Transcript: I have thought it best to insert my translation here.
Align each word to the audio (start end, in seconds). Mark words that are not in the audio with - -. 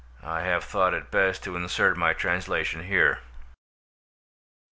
I 0.23 0.41
have 0.41 0.63
thought 0.63 0.95
it 0.95 1.11
best 1.11 1.43
to 1.43 1.55
insert 1.55 1.95
my 1.95 2.13
translation 2.13 2.85
here. 2.85 3.19